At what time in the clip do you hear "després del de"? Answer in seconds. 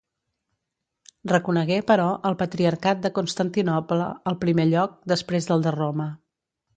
5.15-5.75